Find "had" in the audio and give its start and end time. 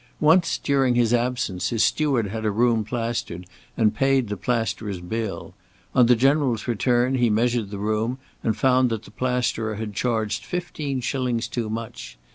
2.29-2.43, 9.75-9.93